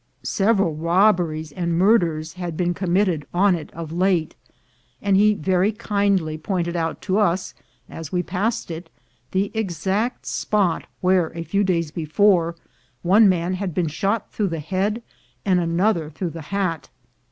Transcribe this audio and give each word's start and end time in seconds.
Several 0.23 0.73
robberies 0.73 1.51
and 1.51 1.77
murders 1.77 2.33
had 2.33 2.57
been 2.57 2.73
com 2.73 2.91
mitted 2.93 3.23
on 3.35 3.53
it 3.53 3.71
of 3.73 3.91
late, 3.91 4.33
and 4.99 5.15
he 5.15 5.35
very 5.35 5.71
kindly 5.71 6.39
pointed 6.39 6.75
out 6.75 7.03
to 7.03 7.19
us, 7.19 7.53
as 7.87 8.11
we 8.11 8.23
passed 8.23 8.71
it, 8.71 8.89
the 9.29 9.51
exact 9.53 10.25
spot 10.25 10.87
where, 11.01 11.31
a 11.35 11.43
few 11.43 11.63
days 11.63 11.91
before, 11.91 12.55
one 13.03 13.29
man 13.29 13.53
had 13.53 13.75
been 13.75 13.87
shot 13.89 14.31
through 14.31 14.47
the 14.47 14.59
head, 14.59 15.03
and 15.45 15.59
another 15.59 16.09
through 16.09 16.31
the 16.31 16.41
hat. 16.49 16.89